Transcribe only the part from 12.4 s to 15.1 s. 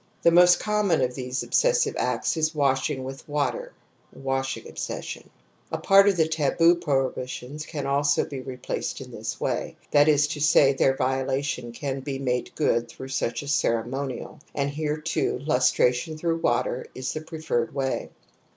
good through such a *ceremoni^l^ and here